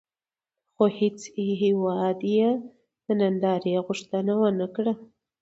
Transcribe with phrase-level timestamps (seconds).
[0.73, 1.19] خو هېڅ
[1.61, 2.49] هېواد یې
[3.05, 4.93] د نندارې غوښتنه ونه کړه.